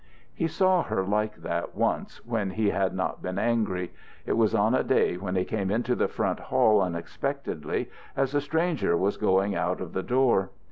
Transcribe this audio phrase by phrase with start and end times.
[0.33, 3.93] He saw her like that once when he had not been angry.
[4.25, 8.41] It was on a day when he came into the front hall unexpectedly as a
[8.41, 10.49] stranger was going out of the door.